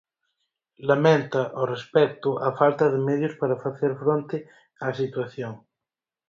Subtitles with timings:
[0.89, 4.37] Lamenta, ao respecto, "a falta de medios para facer fronte
[4.85, 5.53] á situación".